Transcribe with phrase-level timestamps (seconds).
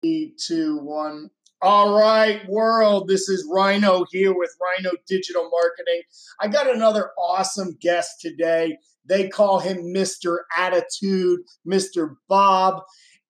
[0.00, 1.28] Three, two, one.
[1.60, 3.08] All right, world.
[3.08, 6.02] This is Rhino here with Rhino Digital Marketing.
[6.38, 8.78] I got another awesome guest today.
[9.06, 10.38] They call him Mr.
[10.56, 12.14] Attitude, Mr.
[12.28, 12.80] Bob.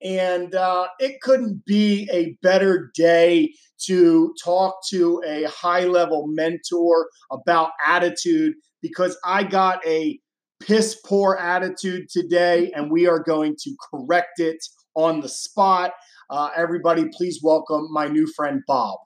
[0.02, 3.54] And uh, it couldn't be a better day
[3.86, 10.20] to talk to a high level mentor about attitude because I got a
[10.60, 14.62] piss poor attitude today and we are going to correct it
[14.94, 15.92] on the spot.
[16.30, 18.98] Uh, everybody, please welcome my new friend Bob.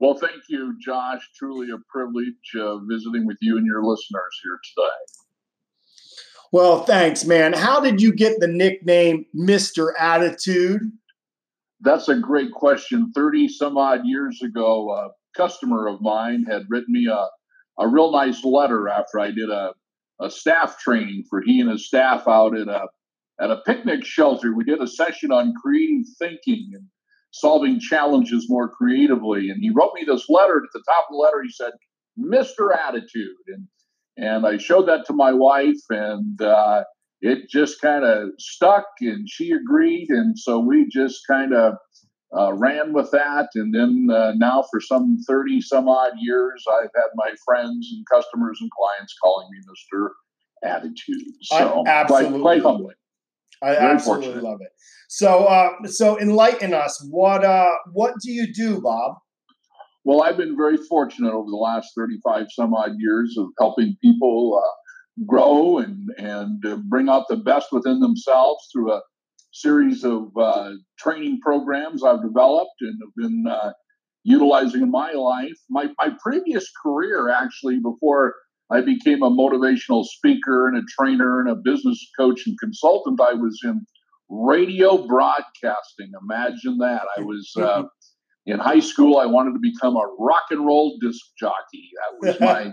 [0.00, 1.20] Well, thank you, Josh.
[1.36, 5.18] Truly a privilege uh, visiting with you and your listeners here today.
[6.52, 7.52] Well, thanks, man.
[7.52, 9.90] How did you get the nickname Mr.
[9.98, 10.80] Attitude?
[11.80, 13.12] That's a great question.
[13.14, 17.28] 30 some odd years ago, a customer of mine had written me a,
[17.78, 19.72] a real nice letter after I did a,
[20.20, 22.86] a staff training for he and his staff out at a
[23.40, 24.54] at a picnic shelter.
[24.54, 26.86] We did a session on creative thinking and
[27.32, 29.50] solving challenges more creatively.
[29.50, 30.56] And he wrote me this letter.
[30.56, 31.72] At the top of the letter, he said,
[32.18, 32.76] "Mr.
[32.76, 33.68] Attitude," and
[34.16, 36.84] and I showed that to my wife, and uh,
[37.20, 41.74] it just kind of stuck, and she agreed, and so we just kind of.
[42.38, 46.90] Uh, ran with that, and then uh, now for some thirty some odd years, I've
[46.94, 50.12] had my friends and customers and clients calling me Mister
[50.62, 51.22] Attitude.
[51.44, 51.56] So
[52.06, 52.96] quite, quite humbling.
[53.62, 54.72] I Very absolutely love it.
[55.08, 57.04] So, uh, so enlighten us.
[57.10, 59.16] What uh, what do you do, Bob?
[60.04, 64.62] Well, I've been very fortunate over the last thirty-five some odd years of helping people
[64.62, 64.74] uh,
[65.26, 69.02] grow and and uh, bring out the best within themselves through a
[69.52, 73.72] series of uh, training programs I've developed and have been uh,
[74.24, 75.58] utilizing in my life.
[75.68, 78.34] My my previous career, actually, before
[78.70, 83.20] I became a motivational speaker and a trainer and a business coach and consultant.
[83.20, 83.86] I was in
[84.28, 86.12] radio broadcasting.
[86.22, 87.06] Imagine that.
[87.16, 87.84] I was uh,
[88.46, 89.18] in high school.
[89.18, 91.90] I wanted to become a rock and roll disc jockey.
[91.96, 92.72] That was my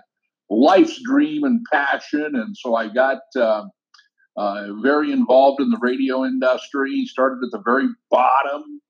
[0.50, 2.36] life's dream and passion.
[2.36, 3.64] And so I got uh,
[4.38, 8.82] uh, very involved in the radio industry, started at the very bottom,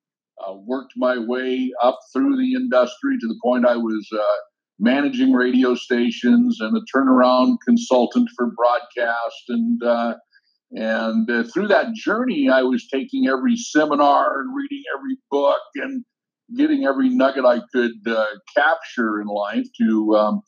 [0.46, 4.36] uh, worked my way up through the industry to the point I was uh,
[4.80, 9.44] managing radio stations and a turnaround consultant for broadcast.
[9.50, 10.16] And uh,
[10.72, 16.04] and uh, through that journey i was taking every seminar and reading every book and
[16.58, 18.26] getting every nugget i could uh,
[18.58, 20.42] capture in life to um,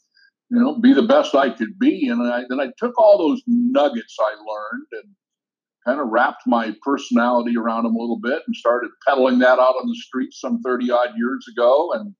[0.50, 2.08] you know be the best i could be.
[2.10, 5.16] And I, then i took all those nuggets i learned and
[5.88, 9.76] kind of wrapped my personality around them a little bit and started peddling that out
[9.82, 11.94] on the streets some 30 odd years ago.
[11.94, 12.14] And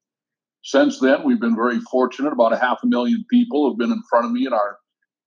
[0.68, 2.34] since then, we've been very fortunate.
[2.34, 4.78] About a half a million people have been in front of me in our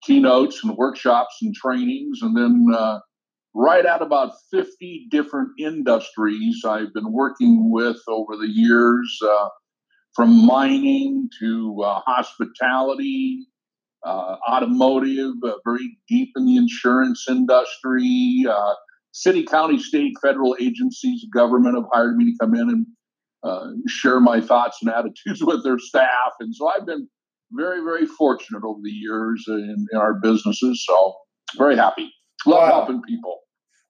[0.02, 2.18] keynotes and workshops and trainings.
[2.20, 3.00] And then, uh,
[3.54, 9.48] right at about 50 different industries I've been working with over the years, uh,
[10.14, 13.46] from mining to uh, hospitality,
[14.04, 18.44] uh, automotive, uh, very deep in the insurance industry.
[18.46, 18.74] Uh,
[19.12, 22.86] city, county, state, federal agencies, government have hired me to come in and
[23.42, 26.32] uh, share my thoughts and attitudes with their staff.
[26.40, 27.08] And so I've been
[27.52, 30.84] very, very fortunate over the years in, in our businesses.
[30.86, 31.14] So
[31.56, 32.10] very happy.
[32.46, 32.66] Love wow.
[32.66, 33.38] helping people.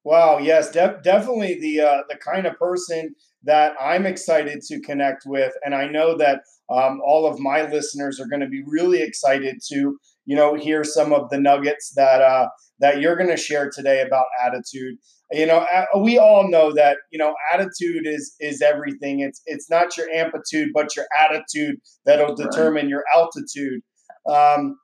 [0.05, 0.39] Wow.
[0.39, 5.53] Yes, de- definitely the uh, the kind of person that I'm excited to connect with,
[5.65, 6.41] and I know that
[6.71, 10.85] um, all of my listeners are going to be really excited to you know hear
[10.85, 14.97] some of the nuggets that uh, that you're going to share today about attitude
[15.33, 15.65] you know
[15.99, 19.21] we all know that you know attitude is is everything.
[19.21, 23.81] It's it's not your amplitude but your attitude that'll determine your altitude.
[24.29, 24.77] Um,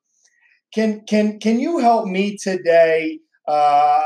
[0.72, 3.18] can can can you help me today
[3.48, 4.02] um,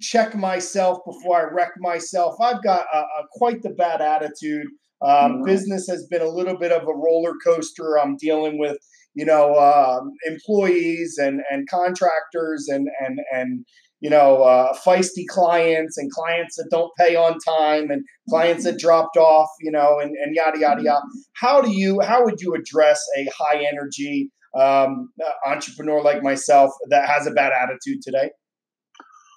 [0.00, 2.36] check myself before i wreck myself?
[2.40, 4.66] I've got a, a quite the bad attitude.
[5.02, 5.44] Um, mm-hmm.
[5.44, 7.98] business has been a little bit of a roller coaster.
[7.98, 8.78] I'm dealing with
[9.14, 13.64] you know um, employees and and contractors and and and
[14.00, 18.78] you know, uh, feisty clients and clients that don't pay on time and clients that
[18.78, 21.02] dropped off, you know, and, and yada, yada, yada.
[21.34, 26.70] How do you, how would you address a high energy um, uh, entrepreneur like myself
[26.88, 28.30] that has a bad attitude today?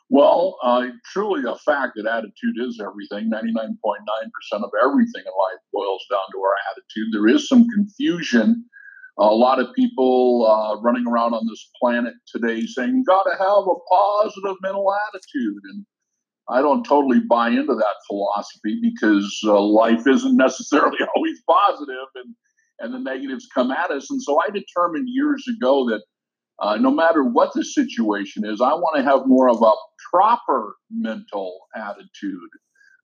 [0.09, 3.31] Well, uh, truly a fact that attitude is everything.
[3.31, 7.07] 99.9% of everything in life boils down to our attitude.
[7.11, 8.65] There is some confusion
[9.17, 13.37] a lot of people uh, running around on this planet today saying you got to
[13.37, 15.85] have a positive mental attitude and
[16.49, 22.35] i don't totally buy into that philosophy because uh, life isn't necessarily always positive and
[22.79, 26.01] and the negatives come at us and so i determined years ago that
[26.59, 29.71] uh, no matter what the situation is i want to have more of a
[30.11, 32.49] proper mental attitude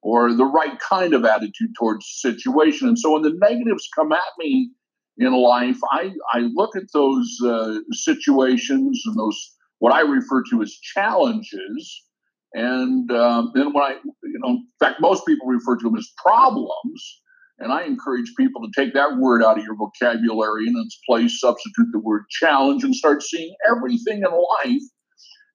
[0.02, 2.88] or the right kind of attitude towards the situation.
[2.88, 4.72] And so when the negatives come at me
[5.20, 10.62] in life, I, I look at those uh, situations and those what I refer to
[10.62, 12.06] as challenges.
[12.54, 16.10] And um, then when I, you know, in fact, most people refer to them as
[16.18, 17.22] problems.
[17.60, 21.00] And I encourage people to take that word out of your vocabulary and in its
[21.08, 24.82] place substitute the word challenge and start seeing everything in life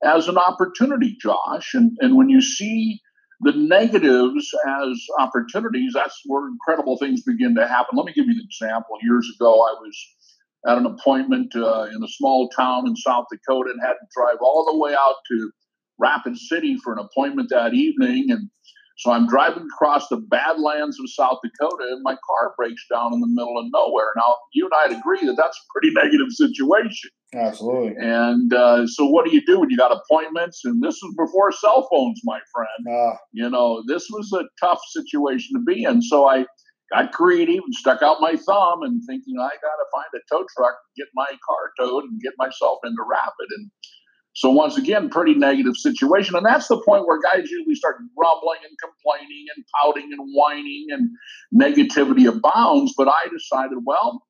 [0.05, 1.73] as an opportunity, Josh.
[1.73, 3.01] And, and when you see
[3.44, 7.96] the negatives as opportunities, that's where incredible things begin to happen.
[7.96, 8.96] Let me give you an example.
[9.02, 10.14] Years ago, I was
[10.67, 14.38] at an appointment uh, in a small town in South Dakota and had to drive
[14.41, 15.50] all the way out to
[15.99, 18.31] Rapid City for an appointment that evening.
[18.31, 18.49] And
[18.96, 23.20] so I'm driving across the badlands of South Dakota and my car breaks down in
[23.20, 24.12] the middle of nowhere.
[24.17, 27.11] Now, you and I'd agree that that's a pretty negative situation.
[27.35, 27.95] Absolutely.
[27.99, 30.63] And uh, so, what do you do when you got appointments?
[30.65, 32.97] And this was before cell phones, my friend.
[32.97, 36.01] Uh, you know, this was a tough situation to be in.
[36.03, 36.47] So, I
[36.93, 40.47] got creative and stuck out my thumb and thinking, I got to find a tow
[40.57, 43.49] truck, get my car towed, and get myself into Rapid.
[43.59, 43.71] And
[44.35, 46.35] so once again, pretty negative situation.
[46.35, 50.87] And that's the point where guys usually start grumbling and complaining and pouting and whining
[50.91, 51.11] and
[51.55, 52.95] negativity abounds.
[52.97, 54.25] But I decided, well,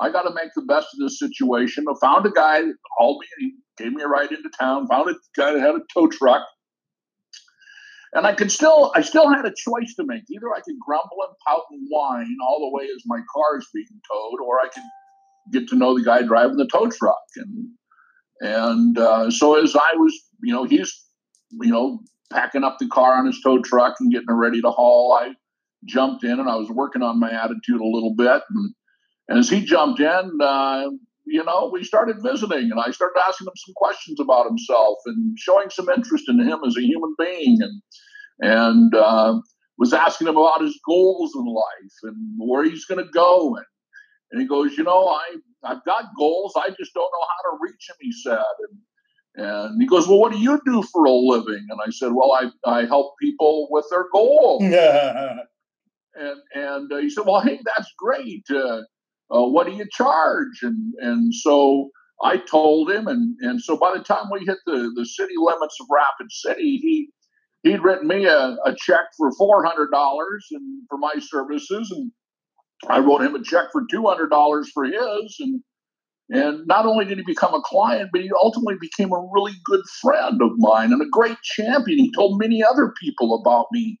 [0.00, 1.84] I got to make the best of this situation.
[1.88, 2.60] I found a guy
[2.98, 5.74] called me and he gave me a ride into town, found a guy that had
[5.74, 6.42] a tow truck.
[8.12, 10.22] And I could still, I still had a choice to make.
[10.30, 13.68] Either I could grumble and pout and whine all the way as my car is
[13.72, 14.82] being towed, or I could
[15.52, 17.22] get to know the guy driving the tow truck.
[17.36, 17.68] And
[18.40, 20.92] and uh, so as I was, you know, he's,
[21.60, 22.00] you know,
[22.32, 25.34] packing up the car on his tow truck and getting ready to haul, I
[25.84, 28.42] jumped in and I was working on my attitude a little bit.
[28.50, 28.74] And,
[29.30, 30.90] and as he jumped in, uh,
[31.24, 35.38] you know, we started visiting and I started asking him some questions about himself and
[35.38, 37.82] showing some interest in him as a human being and,
[38.40, 39.40] and, uh,
[39.78, 43.56] was asking him about his goals in life and where he's going to go.
[43.56, 43.64] And,
[44.32, 46.54] and he goes, you know, I I've got goals.
[46.56, 48.38] I just don't know how to reach them, he said.
[48.68, 48.78] And,
[49.46, 51.66] and he goes, Well, what do you do for a living?
[51.68, 54.62] And I said, Well, I, I help people with their goals.
[54.64, 55.36] Yeah.
[56.14, 58.44] and and uh, he said, Well, hey, that's great.
[58.50, 58.82] Uh,
[59.34, 60.62] uh, what do you charge?
[60.62, 61.90] And and so
[62.22, 65.76] I told him, and and so by the time we hit the, the city limits
[65.80, 67.08] of Rapid City, he
[67.62, 72.12] he'd written me a, a check for four hundred dollars and for my services, and
[72.88, 75.62] I wrote him a check for two hundred dollars for his, and
[76.32, 79.84] and not only did he become a client, but he ultimately became a really good
[80.00, 81.98] friend of mine and a great champion.
[81.98, 83.98] He told many other people about me,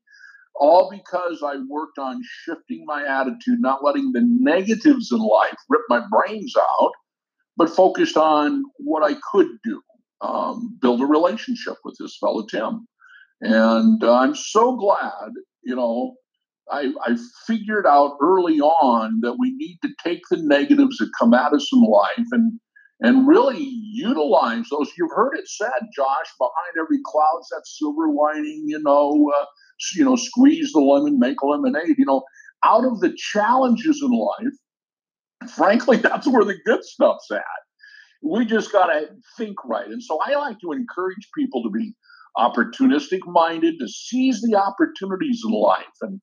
[0.60, 5.82] all because I worked on shifting my attitude, not letting the negatives in life rip
[5.88, 6.92] my brains out,
[7.56, 9.80] but focused on what I could do,
[10.20, 12.86] um, build a relationship with this fellow Tim.
[13.40, 15.30] And uh, I'm so glad,
[15.64, 16.16] you know,
[16.70, 17.16] I, I
[17.46, 21.68] figured out early on that we need to take the negatives that come at us
[21.72, 22.60] in life and
[23.02, 24.92] and really utilize those.
[24.98, 28.64] You've heard it said, Josh, behind every cloud's that silver lining.
[28.66, 29.46] You know, uh,
[29.94, 31.96] you know, squeeze the lemon, make lemonade.
[31.98, 32.22] You know,
[32.64, 37.42] out of the challenges in life, frankly, that's where the good stuff's at.
[38.22, 39.86] We just got to think right.
[39.86, 41.94] And so I like to encourage people to be
[42.36, 45.86] opportunistic minded, to seize the opportunities in life.
[46.02, 46.20] And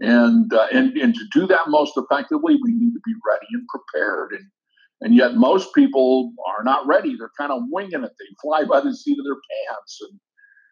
[0.00, 3.66] and, uh, and, and to do that most effectively, we need to be ready and
[3.68, 4.30] prepared.
[4.32, 4.46] And,
[5.02, 7.14] and yet most people are not ready.
[7.16, 8.12] They're kind of winging it.
[8.18, 9.98] They fly by the seat of their pants.
[10.00, 10.18] And,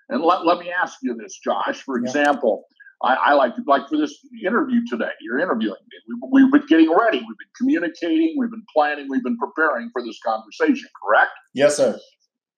[0.08, 1.82] and let, let me ask you this, Josh.
[1.82, 2.06] For yeah.
[2.06, 2.64] example,
[3.02, 5.10] I, I, like to, like for this interview today.
[5.20, 6.16] You're interviewing me.
[6.32, 7.18] We, we've been getting ready.
[7.18, 8.36] We've been communicating.
[8.38, 9.06] We've been planning.
[9.08, 10.88] We've been preparing for this conversation.
[11.04, 11.30] Correct?
[11.54, 11.98] Yes, sir.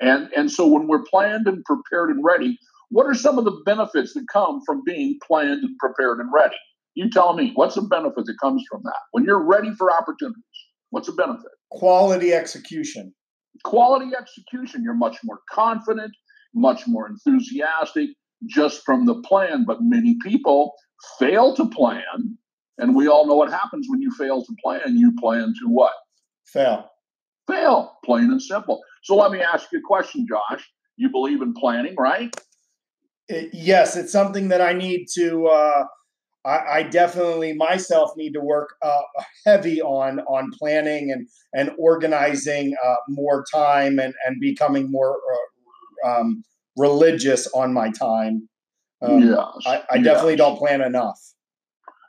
[0.01, 3.61] And and so when we're planned and prepared and ready, what are some of the
[3.67, 6.57] benefits that come from being planned and prepared and ready?
[6.95, 8.99] You tell me, what's the benefit that comes from that?
[9.13, 10.43] When you're ready for opportunities,
[10.91, 11.51] what's the benefit?
[11.71, 13.15] Quality execution.
[13.65, 14.83] Quality execution.
[14.83, 16.13] You're much more confident,
[16.55, 18.11] much more enthusiastic
[18.47, 19.65] just from the plan.
[19.67, 20.75] But many people
[21.19, 22.37] fail to plan.
[22.79, 24.97] And we all know what happens when you fail to plan.
[24.97, 25.93] You plan to what?
[26.47, 26.91] Fail.
[27.47, 28.81] Fail, plain and simple.
[29.03, 30.69] So let me ask you a question, Josh.
[30.97, 32.35] You believe in planning, right?
[33.29, 35.47] It, yes, it's something that I need to.
[35.47, 35.85] Uh,
[36.45, 39.03] I, I, definitely myself need to work uh,
[39.47, 45.60] heavy on on planning and and organizing uh, more time and and becoming more uh,
[46.05, 46.43] um,
[46.77, 48.49] religious on my time.
[49.03, 51.19] Um, yeah, I, I definitely don't plan enough.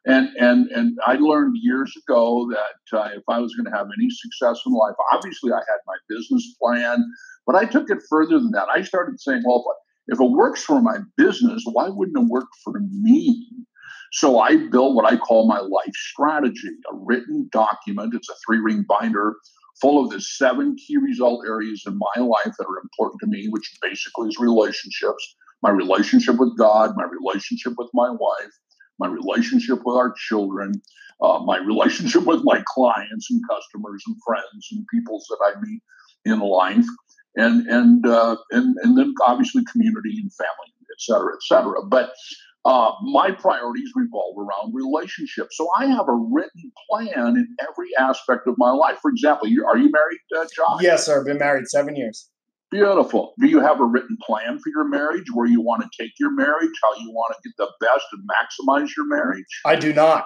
[0.05, 3.87] And and and I learned years ago that uh, if I was going to have
[3.97, 7.05] any success in life, obviously I had my business plan,
[7.45, 8.67] but I took it further than that.
[8.69, 9.63] I started saying, well,
[10.07, 13.47] if it works for my business, why wouldn't it work for me?
[14.11, 18.13] So I built what I call my life strategy, a written document.
[18.13, 19.35] It's a three ring binder
[19.81, 23.47] full of the seven key result areas in my life that are important to me,
[23.49, 28.51] which basically is relationships my relationship with God, my relationship with my wife,
[28.99, 30.81] my relationship with our children,
[31.21, 35.81] uh, my relationship with my clients and customers and friends and peoples that I meet
[36.25, 36.85] in life,
[37.35, 41.85] and and uh, and and then obviously community and family, et cetera, et cetera.
[41.85, 42.11] But
[42.65, 45.57] uh, my priorities revolve around relationships.
[45.57, 48.99] So I have a written plan in every aspect of my life.
[49.01, 50.77] For example, you, are you married, uh, John?
[50.81, 51.19] Yes, sir.
[51.19, 52.29] I've been married seven years.
[52.69, 53.33] Beautiful.
[53.39, 56.31] Do you have a written plan for your marriage, where you want to take your
[56.31, 59.43] marriage, how you want to get the best and maximize your marriage?
[59.65, 60.25] I do not.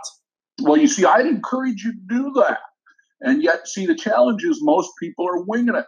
[0.62, 2.60] Well, you see, I'd encourage you to do that.
[3.22, 5.86] And yet, see, the challenge is most people are winging it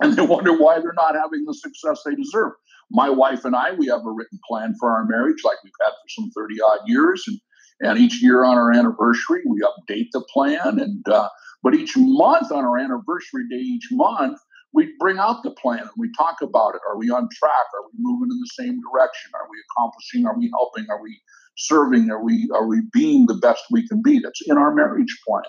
[0.00, 2.52] and they wonder why they're not having the success they deserve.
[2.90, 5.90] My wife and I, we have a written plan for our marriage, like we've had
[5.90, 7.24] for some 30 odd years.
[7.26, 7.40] And,
[7.80, 10.78] and each year on our anniversary, we update the plan.
[10.78, 11.28] And, uh,
[11.62, 14.38] but each month on our anniversary day, each month,
[14.74, 16.80] we bring out the plan and we talk about it.
[16.88, 17.66] Are we on track?
[17.74, 19.30] Are we moving in the same direction?
[19.34, 20.26] Are we accomplishing?
[20.26, 20.86] Are we helping?
[20.90, 21.20] Are we
[21.56, 22.10] serving?
[22.10, 24.18] Are we are we being the best we can be?
[24.18, 25.44] That's in our marriage plan.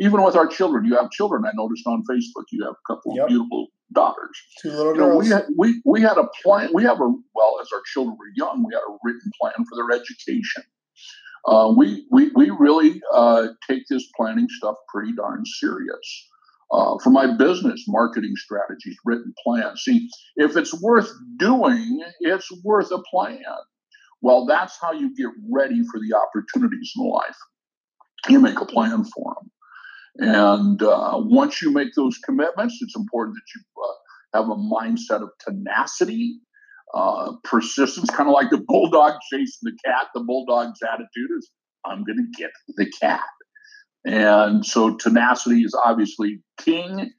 [0.00, 1.44] Even with our children, you have children.
[1.44, 3.24] I noticed on Facebook you have a couple yep.
[3.24, 4.42] of beautiful daughters.
[4.62, 5.24] Two little you know, girls.
[5.24, 6.70] we had we we had a plan.
[6.72, 9.76] We have a well, as our children were young, we had a written plan for
[9.76, 10.62] their education.
[11.46, 16.28] Uh, we we we really uh, take this planning stuff pretty darn serious.
[16.72, 19.82] Uh, for my business, marketing strategies, written plans.
[19.82, 23.42] See, if it's worth doing, it's worth a plan.
[24.22, 27.36] Well, that's how you get ready for the opportunities in life.
[28.28, 29.49] You make a plan for them.
[30.20, 35.22] And uh, once you make those commitments, it's important that you uh, have a mindset
[35.22, 36.38] of tenacity,
[36.94, 40.08] uh, persistence, kind of like the bulldog chasing the cat.
[40.14, 41.50] The bulldog's attitude is,
[41.86, 43.24] I'm going to get the cat.
[44.04, 47.10] And so tenacity is obviously king,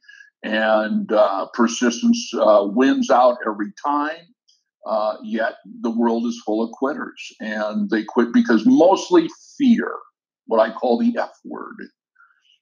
[0.44, 4.28] and uh, persistence uh, wins out every time.
[4.86, 9.28] Uh, yet the world is full of quitters, and they quit because mostly
[9.58, 9.92] fear,
[10.46, 11.76] what I call the F word.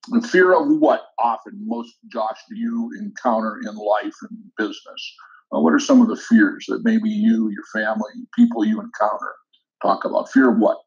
[0.09, 5.14] The fear of what often, most Josh, do you encounter in life and business?
[5.52, 9.35] Uh, what are some of the fears that maybe you, your family, people you encounter
[9.83, 10.30] talk about?
[10.30, 10.78] Fear of what?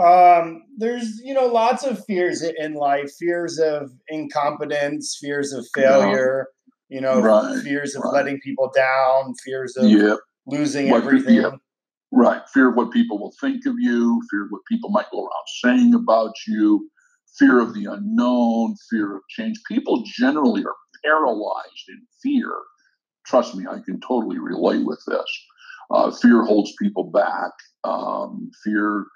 [0.00, 6.48] Um, there's you know lots of fears in life, fears of incompetence, fears of failure,
[6.88, 8.12] you know, right, fears of right.
[8.12, 10.18] letting people down, fears of yep.
[10.46, 11.36] losing what, everything.
[11.36, 11.54] Yep.
[12.12, 15.20] Right, fear of what people will think of you, fear of what people might go
[15.20, 16.88] around saying about you,
[17.38, 19.58] fear of the unknown, fear of change.
[19.68, 22.52] People generally are paralyzed in fear.
[23.26, 25.44] Trust me, I can totally relate with this.
[25.90, 27.52] Uh, fear holds people back.
[27.84, 29.06] Um, fear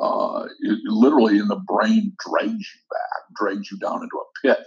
[0.00, 4.66] uh, it, literally in the brain drags you back, drags you down into a pit.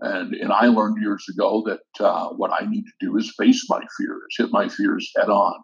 [0.00, 3.64] And, and I learned years ago that uh, what I need to do is face
[3.68, 5.54] my fears, hit my fears head on.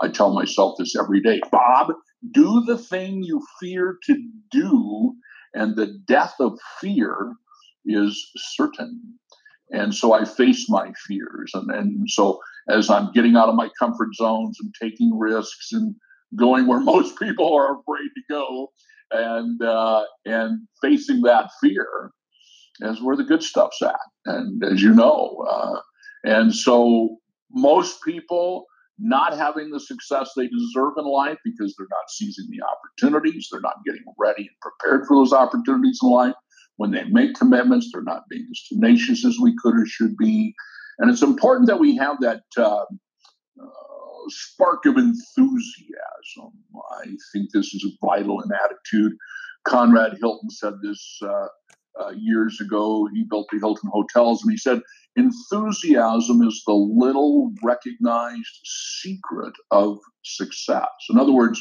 [0.00, 1.92] I tell myself this every day Bob,
[2.32, 5.14] do the thing you fear to do,
[5.56, 7.34] and the death of fear
[7.84, 9.00] is certain.
[9.70, 11.50] And so I face my fears.
[11.54, 15.94] And, and so as I'm getting out of my comfort zones and taking risks and
[16.36, 18.72] going where most people are afraid to go,
[19.12, 22.10] and uh, and facing that fear
[22.80, 23.94] is where the good stuff's at.
[24.26, 25.80] And as you know, uh,
[26.24, 27.16] and so
[27.52, 28.66] most people
[28.98, 33.60] not having the success they deserve in life because they're not seizing the opportunities, they're
[33.60, 36.34] not getting ready and prepared for those opportunities in life.
[36.76, 40.54] When they make commitments, they're not being as tenacious as we could or should be.
[40.98, 42.84] And it's important that we have that uh,
[44.28, 46.52] spark of enthusiasm.
[46.92, 49.12] I think this is a vital attitude.
[49.66, 51.46] Conrad Hilton said this uh,
[52.00, 53.08] uh, years ago.
[53.12, 54.80] He built the Hilton hotels, and he said,
[55.16, 58.60] Enthusiasm is the little recognized
[59.00, 60.88] secret of success.
[61.08, 61.60] In other words,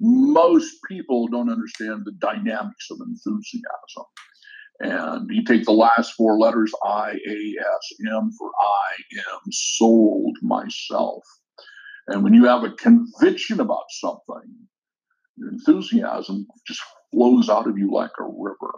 [0.00, 4.04] most people don't understand the dynamics of enthusiasm.
[4.80, 10.36] And you take the last four letters I A S M for I am sold
[10.42, 11.22] myself.
[12.08, 14.50] And when you have a conviction about something,
[15.36, 16.80] your enthusiasm just
[17.12, 18.74] flows out of you like a river.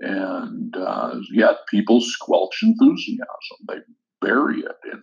[0.00, 3.26] And uh, yet people squelch enthusiasm,
[3.68, 3.76] they
[4.20, 4.76] bury it.
[4.92, 5.02] And,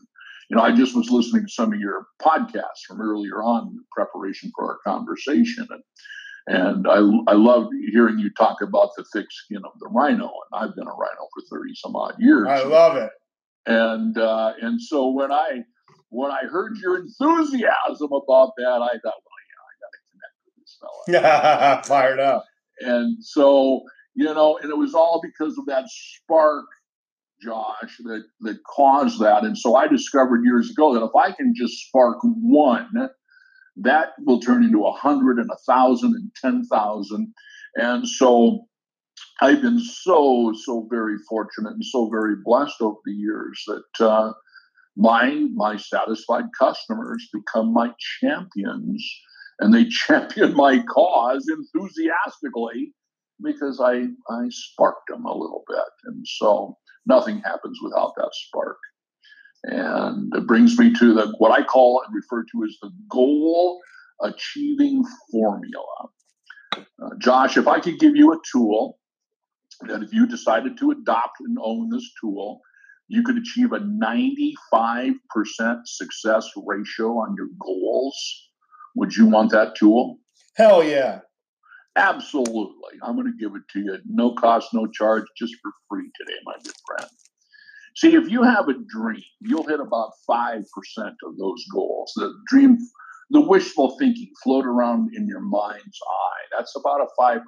[0.49, 3.83] you know, I just was listening to some of your podcasts from earlier on in
[3.91, 5.67] preparation for our conversation.
[5.69, 5.83] And,
[6.45, 10.25] and I, I love hearing you talk about the thick skin of the rhino.
[10.25, 12.47] And I've been a rhino for 30 some odd years.
[12.47, 13.09] I love it.
[13.65, 15.63] And, uh, and so when I,
[16.09, 20.35] when I heard your enthusiasm about that, I thought, well, yeah, I got to connect
[20.45, 21.83] with this fella.
[21.85, 22.45] Fired up.
[22.81, 23.83] And so,
[24.15, 26.65] you know, and it was all because of that spark,
[27.41, 29.43] Josh, that that caused that.
[29.43, 33.09] And so I discovered years ago that if I can just spark one,
[33.77, 37.33] that will turn into a hundred and a thousand and ten thousand.
[37.75, 38.65] And so
[39.41, 44.33] I've been so, so very fortunate and so very blessed over the years that uh,
[44.95, 49.03] my my satisfied customers become my champions
[49.59, 52.93] and they champion my cause enthusiastically
[53.41, 58.77] because I I sparked them a little bit and so nothing happens without that spark
[59.63, 63.79] and it brings me to the what I call and refer to as the goal
[64.21, 66.09] achieving formula
[66.75, 68.99] uh, Josh if I could give you a tool
[69.87, 72.61] that if you decided to adopt and own this tool
[73.07, 75.13] you could achieve a 95%
[75.85, 78.49] success ratio on your goals.
[78.95, 80.19] Would you want that tool?
[80.55, 81.19] Hell yeah.
[81.95, 82.99] Absolutely.
[83.03, 83.97] I'm going to give it to you.
[84.05, 87.11] No cost, no charge, just for free today, my good friend.
[87.95, 92.11] See, if you have a dream, you'll hit about 5% of those goals.
[92.15, 92.79] The dream,
[93.29, 96.57] the wishful thinking float around in your mind's eye.
[96.57, 97.39] That's about a 5%.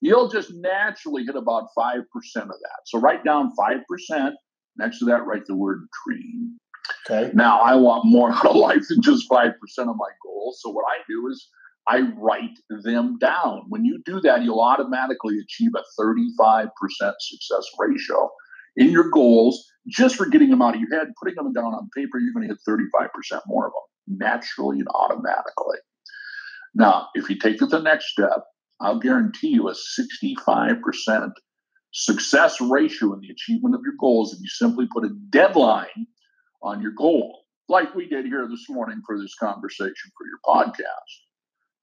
[0.00, 2.80] You'll just naturally hit about 5% of that.
[2.84, 4.32] So write down 5%
[4.78, 6.56] Next to that, write the word dream.
[7.10, 7.32] Okay.
[7.34, 10.60] Now, I want more out of life than just 5% of my goals.
[10.62, 11.48] So, what I do is
[11.88, 13.62] I write them down.
[13.68, 16.68] When you do that, you'll automatically achieve a 35%
[17.18, 18.30] success ratio
[18.76, 21.88] in your goals just for getting them out of your head, putting them down on
[21.96, 22.18] paper.
[22.18, 25.78] You're going to hit 35% more of them naturally and automatically.
[26.74, 28.44] Now, if you take it the next step,
[28.80, 31.30] I'll guarantee you a 65%
[31.92, 36.06] success ratio in the achievement of your goals if you simply put a deadline
[36.62, 41.27] on your goal, like we did here this morning for this conversation for your podcast.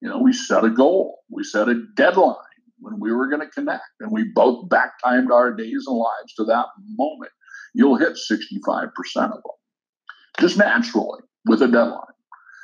[0.02, 2.36] You know, we set a goal, we set a deadline
[2.80, 6.34] when we were going to connect, and we both back timed our days and lives
[6.38, 7.31] to that moment.
[7.74, 8.90] You'll hit 65%
[9.25, 9.42] of them
[10.40, 12.01] just naturally with a deadline.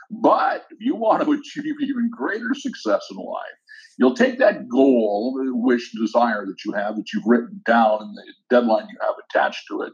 [0.10, 3.58] But if you want to achieve even greater success in life,
[3.98, 8.24] you'll take that goal, wish, desire that you have, that you've written down, and the
[8.50, 9.94] deadline you have attached to it,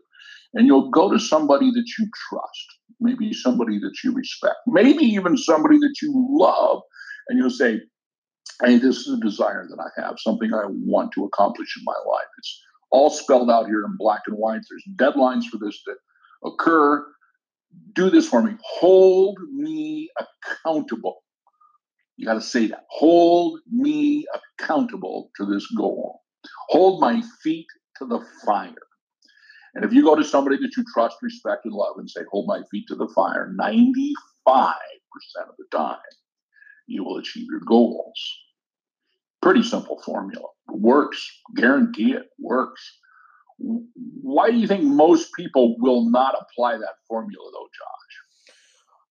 [0.54, 5.38] and you'll go to somebody that you trust, maybe somebody that you respect, maybe even
[5.38, 6.82] somebody that you love,
[7.30, 7.82] and you'll say,
[8.64, 11.94] Hey, this is a desire that I have, something I want to accomplish in my
[12.12, 12.26] life.
[12.40, 14.62] It's all spelled out here in black and white.
[14.70, 15.96] There's deadlines for this to
[16.44, 17.06] occur.
[17.94, 18.54] Do this for me.
[18.64, 21.24] Hold me accountable.
[22.16, 22.86] You got to say that.
[22.90, 24.26] Hold me
[24.60, 26.22] accountable to this goal.
[26.70, 27.68] Hold my feet
[28.00, 28.74] to the fire.
[29.76, 32.48] And if you go to somebody that you trust, respect, and love and say, hold
[32.48, 34.14] my feet to the fire, 95%
[34.48, 35.98] of the time,
[36.88, 38.20] you will achieve your goals.
[39.42, 40.46] Pretty simple formula.
[40.70, 41.26] Works.
[41.56, 42.82] Guarantee it works.
[43.58, 47.98] Why do you think most people will not apply that formula, though, Josh?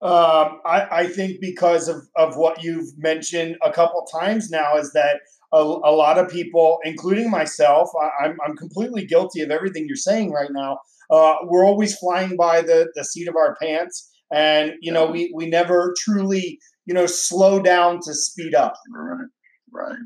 [0.03, 4.93] Um, I, I, think because of, of what you've mentioned a couple times now is
[4.93, 5.21] that
[5.55, 9.87] a, a lot of people, including myself, I, am I'm, I'm completely guilty of everything
[9.89, 10.79] you're saying right now.
[11.11, 15.33] Uh, we're always flying by the, the seat of our pants, and you know we
[15.35, 18.75] we never truly you know slow down to speed up.
[18.91, 19.27] Right,
[19.73, 19.99] right,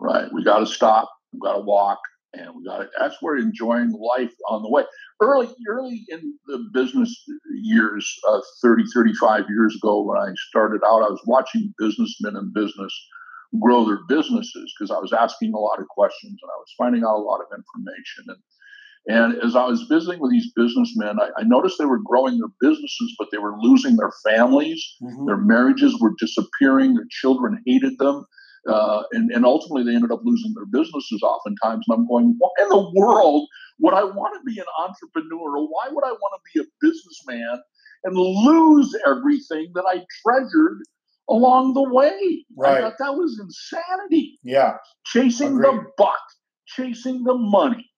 [0.00, 0.32] right.
[0.32, 1.10] We got to stop.
[1.32, 1.98] We got to walk
[2.34, 2.88] and we got to.
[2.98, 4.84] That's where enjoying life on the way.
[5.20, 7.14] Early, early in the business
[7.50, 12.52] years, uh, 30, 35 years ago, when I started out, I was watching businessmen in
[12.52, 12.92] business
[13.60, 17.04] grow their businesses because I was asking a lot of questions and I was finding
[17.04, 18.24] out a lot of information.
[18.28, 18.38] And
[19.06, 22.48] and as I was visiting with these businessmen, I, I noticed they were growing their
[22.60, 24.82] businesses, but they were losing their families.
[25.02, 25.26] Mm-hmm.
[25.26, 26.94] Their marriages were disappearing.
[26.94, 28.24] Their children hated them.
[28.66, 31.84] Uh, and, and ultimately, they ended up losing their businesses oftentimes.
[31.86, 33.46] And I'm going, why in the world
[33.80, 35.58] would I want to be an entrepreneur?
[35.58, 37.62] Or why would I want to be a businessman
[38.04, 40.78] and lose everything that I treasured
[41.28, 42.46] along the way?
[42.56, 42.78] Right.
[42.78, 44.38] I thought that was insanity.
[44.42, 44.76] Yeah.
[45.04, 45.64] Chasing Agreed.
[45.64, 46.22] the buck,
[46.66, 47.90] chasing the money.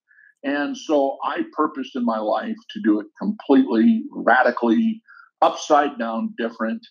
[0.46, 5.02] And so I purposed in my life to do it completely, radically,
[5.42, 6.86] upside down different.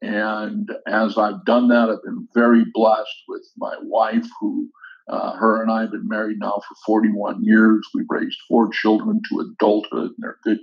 [0.00, 4.70] And as I've done that, I've been very blessed with my wife, who
[5.10, 7.86] uh, her and I have been married now for 41 years.
[7.92, 10.60] We've raised four children to adulthood, and they're good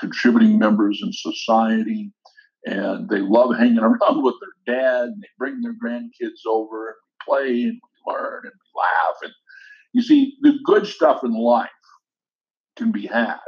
[0.00, 2.10] contributing members in society.
[2.64, 6.96] And they love hanging around with their dad, and they bring their grandkids over, and
[7.04, 9.16] we play, and we learn, and we laugh.
[9.24, 9.32] And
[9.92, 11.68] you see, the good stuff in life
[12.76, 13.38] can be had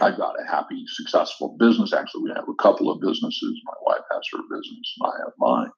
[0.00, 1.92] I've got a happy, successful business.
[1.92, 3.60] Actually, we have a couple of businesses.
[3.64, 5.70] My wife has her business, and I have mine.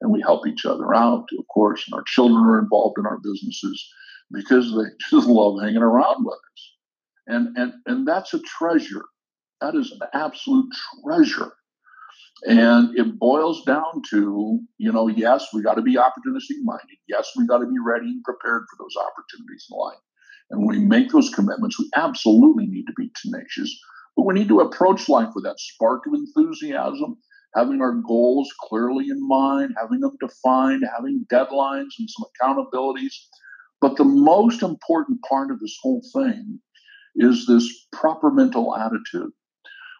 [0.00, 1.84] And we help each other out, of course.
[1.86, 3.88] And our children are involved in our businesses
[4.32, 6.72] because they just love hanging around with us.
[7.26, 9.04] And, and, and that's a treasure.
[9.60, 10.68] That is an absolute
[11.02, 11.52] treasure.
[12.46, 16.98] And it boils down to, you know, yes, we got to be opportunistic minded.
[17.08, 19.96] Yes, we got to be ready and prepared for those opportunities in life.
[20.50, 23.74] And when we make those commitments, we absolutely need to be tenacious,
[24.16, 27.16] but we need to approach life with that spark of enthusiasm,
[27.54, 33.14] having our goals clearly in mind, having them defined, having deadlines and some accountabilities.
[33.80, 36.60] But the most important part of this whole thing
[37.16, 39.30] is this proper mental attitude.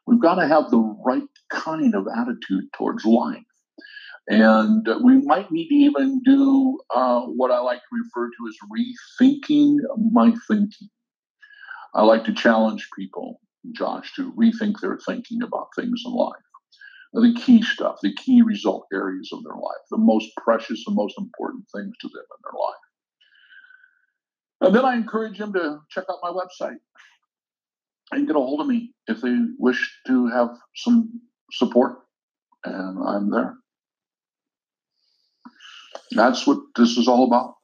[0.07, 3.43] We've got to have the right kind of attitude towards life.
[4.27, 8.57] And we might need to even do uh, what I like to refer to as
[9.21, 9.77] rethinking
[10.13, 10.89] my thinking.
[11.95, 13.41] I like to challenge people,
[13.73, 16.33] Josh, to rethink their thinking about things in life.
[17.13, 21.17] The key stuff, the key result areas of their life, the most precious and most
[21.19, 22.75] important things to them in their life.
[24.63, 26.79] And then I encourage them to check out my website
[28.11, 31.21] and get a hold of me if they wish to have some
[31.53, 31.99] support.
[32.65, 33.59] And I'm there
[36.13, 37.55] that's what this is all about.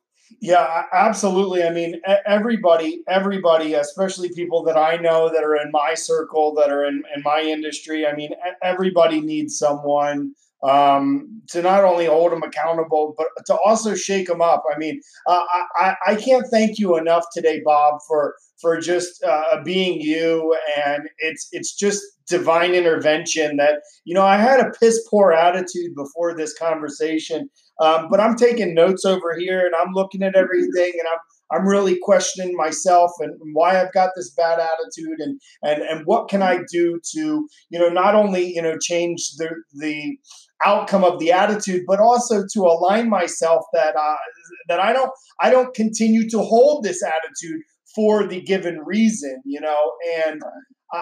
[0.40, 1.64] Yeah, absolutely.
[1.64, 6.70] I mean, everybody, everybody, especially people that I know that are in my circle, that
[6.70, 8.30] are in, in my industry, I mean,
[8.62, 14.40] everybody needs someone um, to not only hold them accountable, but to also shake them
[14.40, 14.62] up.
[14.72, 15.42] I mean, uh,
[15.76, 21.08] I, I can't thank you enough today, Bob, for for just uh, being you, and
[21.18, 23.56] it's it's just divine intervention.
[23.56, 27.48] That you know, I had a piss poor attitude before this conversation,
[27.80, 31.18] um, but I'm taking notes over here, and I'm looking at everything, and I'm
[31.52, 36.28] I'm really questioning myself and why I've got this bad attitude and and and what
[36.28, 40.16] can I do to you know not only you know change the the
[40.64, 44.16] outcome of the attitude but also to align myself that uh,
[44.68, 47.62] that I don't I don't continue to hold this attitude
[47.94, 50.40] for the given reason you know and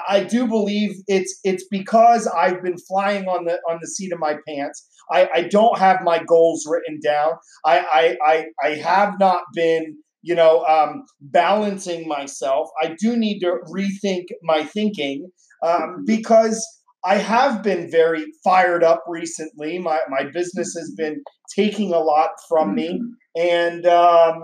[0.08, 4.18] I do believe it's it's because I've been flying on the on the seat of
[4.18, 4.86] my pants.
[5.10, 7.32] I, I don't have my goals written down.
[7.64, 12.68] I I I, I have not been you know, um, balancing myself.
[12.82, 15.30] I do need to rethink my thinking
[15.64, 16.64] um, because
[17.04, 19.78] I have been very fired up recently.
[19.78, 21.22] My my business has been
[21.54, 23.00] taking a lot from me,
[23.36, 24.42] and um,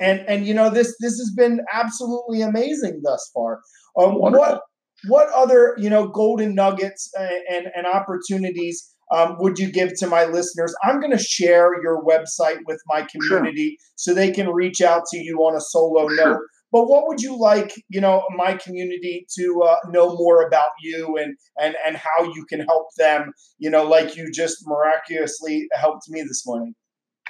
[0.00, 3.60] and and you know this this has been absolutely amazing thus far.
[3.98, 4.60] Um, what
[5.08, 10.06] what other you know golden nuggets and and, and opportunities um, would you give to
[10.06, 10.74] my listeners?
[10.82, 13.92] I'm going to share your website with my community sure.
[13.94, 16.16] so they can reach out to you on a solo sure.
[16.16, 16.40] note.
[16.72, 21.16] But what would you like, you know, my community to uh, know more about you
[21.16, 26.08] and and and how you can help them, you know, like you just miraculously helped
[26.08, 26.74] me this morning?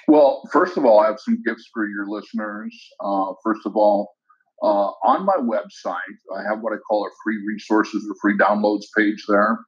[0.08, 2.74] Well, first of all, I have some gifts for your listeners.
[3.00, 4.14] Uh, first of all,
[4.62, 8.86] uh, on my website, I have what I call a free resources or free downloads
[8.96, 9.58] page there.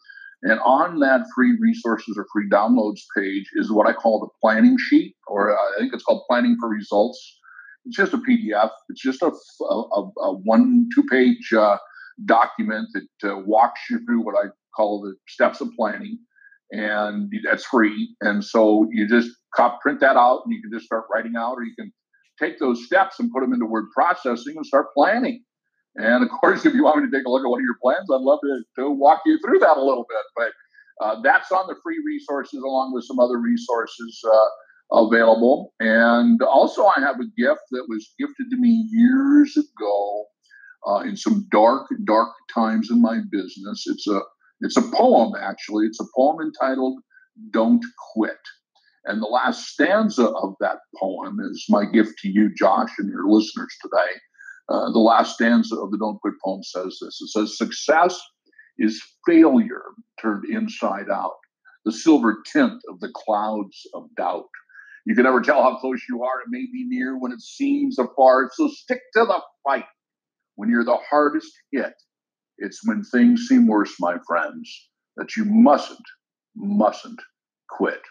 [0.43, 4.77] And on that free resources or free downloads page is what I call the planning
[4.79, 7.39] sheet, or I think it's called Planning for Results.
[7.85, 8.71] It's just a PDF.
[8.89, 9.33] It's just a,
[9.65, 11.79] a, a one, two page uh,
[12.25, 16.19] document that uh, walks you through what I call the steps of planning.
[16.71, 18.15] And that's free.
[18.21, 19.31] And so you just
[19.81, 21.93] print that out and you can just start writing out, or you can
[22.41, 25.43] take those steps and put them into word processing and start planning.
[25.97, 27.79] And of course, if you want me to take a look at one of your
[27.83, 30.25] plans, I'd love to, to walk you through that a little bit.
[30.37, 30.53] But
[31.05, 35.75] uh, that's on the free resources along with some other resources uh, available.
[35.81, 40.25] And also, I have a gift that was gifted to me years ago
[40.87, 43.85] uh, in some dark, dark times in my business.
[43.87, 44.21] It's a
[44.61, 45.87] it's a poem, actually.
[45.87, 47.01] It's a poem entitled
[47.51, 48.39] "Don't Quit."
[49.05, 53.29] And the last stanza of that poem is my gift to you, Josh, and your
[53.29, 54.21] listeners today.
[54.69, 58.21] Uh, the last stanza of the Don't Quit poem says this it says, Success
[58.79, 59.85] is failure
[60.21, 61.37] turned inside out,
[61.85, 64.49] the silver tint of the clouds of doubt.
[65.07, 66.41] You can never tell how close you are.
[66.41, 68.51] It may be near when it seems afar.
[68.53, 69.87] So stick to the fight.
[70.57, 71.95] When you're the hardest hit,
[72.59, 74.71] it's when things seem worse, my friends,
[75.17, 76.05] that you mustn't,
[76.57, 77.21] mustn't
[77.71, 78.03] quit.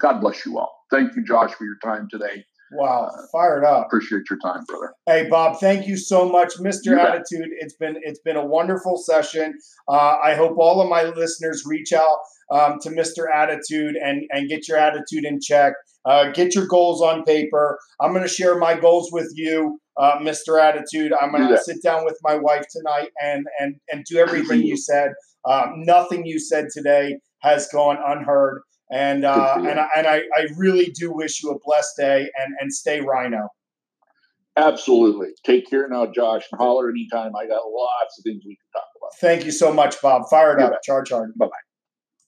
[0.00, 0.72] God bless you all.
[0.90, 2.44] Thank you, Josh, for your time today.
[2.72, 3.86] Wow, fired up.
[3.86, 4.92] Appreciate your time, brother.
[5.06, 6.96] Hey, Bob, thank you so much, Mr.
[6.96, 7.48] Attitude.
[7.58, 9.58] It's been it's been a wonderful session.
[9.88, 12.18] Uh, I hope all of my listeners reach out
[12.52, 13.24] um, to Mr.
[13.32, 15.72] Attitude and and get your attitude in check
[16.04, 17.78] Uh, get your goals on paper.
[18.00, 20.60] I'm going to share my goals with you, uh, Mr.
[20.62, 21.12] Attitude.
[21.20, 24.76] I'm going to sit down with my wife tonight and and and do everything you
[24.90, 25.10] said.
[25.44, 28.62] Um, nothing you said today has gone unheard.
[28.92, 32.54] And uh, and I, and I, I really do wish you a blessed day and
[32.60, 33.48] and stay Rhino.
[34.56, 35.28] Absolutely.
[35.44, 37.36] Take care now, Josh, and holler anytime.
[37.36, 39.10] I got lots of things we can talk about.
[39.20, 40.28] Thank you so much, Bob.
[40.28, 40.72] Fire it up.
[40.82, 41.32] Charge hard.
[41.38, 41.69] Bye bye.